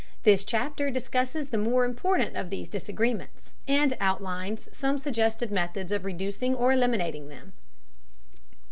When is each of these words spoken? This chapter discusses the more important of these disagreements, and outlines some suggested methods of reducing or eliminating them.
This 0.23 0.43
chapter 0.43 0.89
discusses 0.89 1.49
the 1.49 1.59
more 1.59 1.85
important 1.85 2.35
of 2.35 2.49
these 2.49 2.67
disagreements, 2.67 3.53
and 3.67 3.95
outlines 4.01 4.67
some 4.75 4.97
suggested 4.97 5.51
methods 5.51 5.91
of 5.91 6.05
reducing 6.05 6.55
or 6.55 6.71
eliminating 6.71 7.27
them. 7.27 7.53